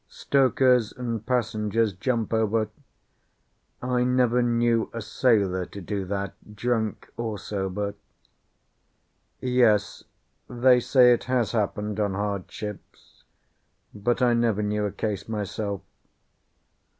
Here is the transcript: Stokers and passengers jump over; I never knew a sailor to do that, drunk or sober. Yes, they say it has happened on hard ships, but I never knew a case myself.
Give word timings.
Stokers 0.09 0.91
and 0.91 1.23
passengers 1.27 1.93
jump 1.93 2.33
over; 2.33 2.69
I 3.83 4.03
never 4.03 4.41
knew 4.41 4.89
a 4.93 4.99
sailor 4.99 5.67
to 5.67 5.79
do 5.79 6.05
that, 6.05 6.33
drunk 6.55 7.09
or 7.17 7.37
sober. 7.37 7.93
Yes, 9.41 10.03
they 10.49 10.79
say 10.79 11.13
it 11.13 11.25
has 11.25 11.51
happened 11.51 11.99
on 11.99 12.15
hard 12.15 12.51
ships, 12.51 13.25
but 13.93 14.23
I 14.23 14.33
never 14.33 14.63
knew 14.63 14.87
a 14.87 14.91
case 14.91 15.29
myself. 15.29 15.81